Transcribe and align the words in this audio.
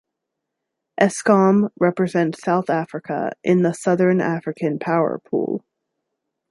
Eskom 0.99 1.69
represents 1.79 2.41
South 2.41 2.71
Africa 2.71 3.33
in 3.43 3.61
the 3.61 3.71
Southern 3.71 4.19
African 4.19 4.79
Power 4.79 5.19
Pool. 5.19 5.63